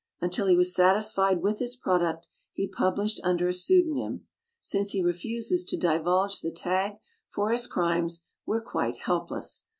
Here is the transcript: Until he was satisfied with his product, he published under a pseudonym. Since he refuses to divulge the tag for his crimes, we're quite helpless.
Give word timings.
Until 0.19 0.47
he 0.47 0.55
was 0.57 0.73
satisfied 0.73 1.43
with 1.43 1.59
his 1.59 1.75
product, 1.75 2.27
he 2.53 2.67
published 2.67 3.19
under 3.23 3.47
a 3.47 3.53
pseudonym. 3.53 4.25
Since 4.59 4.93
he 4.93 5.03
refuses 5.03 5.63
to 5.65 5.77
divulge 5.77 6.41
the 6.41 6.51
tag 6.51 6.93
for 7.29 7.51
his 7.51 7.67
crimes, 7.67 8.23
we're 8.43 8.61
quite 8.61 8.95
helpless. 8.95 9.65